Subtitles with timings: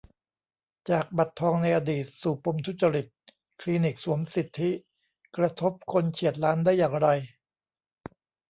[0.89, 3.07] จาก 'บัตรทอง' ในอดีต สู่ปมทุจริต
[3.61, 4.71] 'คลินิกสวมสิทธิ'
[5.37, 7.07] กระทบคนเฉียดล้านได้อย่างไร?